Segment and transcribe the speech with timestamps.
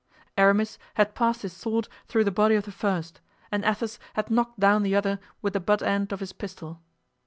[0.35, 4.59] Aramis had passed his sword through the body of the first and Athos had knocked
[4.59, 6.81] down the other with the butt end of his pistol.